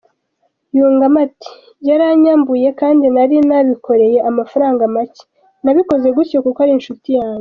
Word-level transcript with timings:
Yungamo 0.77 1.17
ati 1.27 1.51
“Yaranyambuye 1.87 2.67
kandi 2.79 3.05
nari 3.15 3.37
nabikoreye 3.47 4.17
amafaranga 4.29 4.81
make, 4.95 5.21
nabikoze 5.63 6.07
gutyo 6.15 6.37
kuko 6.45 6.57
ari 6.63 6.73
inshuti 6.77 7.09
yanjye. 7.17 7.29